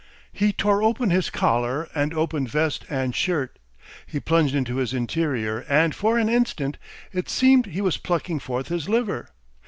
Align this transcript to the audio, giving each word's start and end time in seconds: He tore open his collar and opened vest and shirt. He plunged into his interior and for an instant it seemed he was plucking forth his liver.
He 0.33 0.51
tore 0.51 0.81
open 0.81 1.11
his 1.11 1.29
collar 1.29 1.87
and 1.93 2.11
opened 2.11 2.49
vest 2.49 2.85
and 2.89 3.15
shirt. 3.15 3.59
He 4.07 4.19
plunged 4.19 4.55
into 4.55 4.77
his 4.77 4.95
interior 4.95 5.59
and 5.69 5.93
for 5.93 6.17
an 6.17 6.27
instant 6.27 6.79
it 7.13 7.29
seemed 7.29 7.67
he 7.67 7.81
was 7.81 7.97
plucking 7.97 8.39
forth 8.39 8.69
his 8.69 8.89
liver. 8.89 9.29